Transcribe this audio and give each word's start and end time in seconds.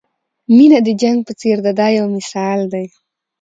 مینه 0.55 0.79
د 0.87 0.89
جنګ 1.01 1.17
په 1.27 1.33
څېر 1.39 1.57
ده 1.65 1.71
دا 1.79 1.87
یو 1.97 2.05
مثال 2.17 2.59
دی. 2.73 2.85